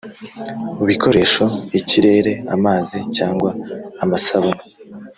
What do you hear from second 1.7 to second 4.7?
ikirere amazi cyangwa amasabune